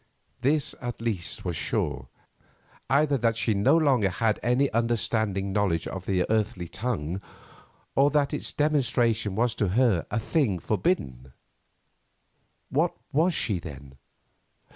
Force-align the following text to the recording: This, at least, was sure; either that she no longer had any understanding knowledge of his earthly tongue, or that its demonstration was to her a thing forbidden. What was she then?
This, 0.41 0.73
at 0.81 0.99
least, 0.99 1.45
was 1.45 1.55
sure; 1.55 2.07
either 2.89 3.19
that 3.19 3.37
she 3.37 3.53
no 3.53 3.77
longer 3.77 4.09
had 4.09 4.39
any 4.41 4.67
understanding 4.71 5.53
knowledge 5.53 5.85
of 5.87 6.07
his 6.07 6.25
earthly 6.27 6.67
tongue, 6.67 7.21
or 7.93 8.09
that 8.09 8.33
its 8.33 8.51
demonstration 8.51 9.35
was 9.35 9.53
to 9.53 9.67
her 9.77 10.07
a 10.09 10.19
thing 10.19 10.57
forbidden. 10.57 11.33
What 12.71 12.95
was 13.13 13.35
she 13.35 13.59
then? 13.59 13.99